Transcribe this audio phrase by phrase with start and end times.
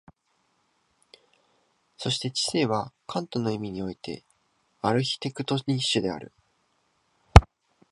[1.95, 4.23] そして知性はカントの意味において
[4.81, 6.31] アルヒテクトニッシュである。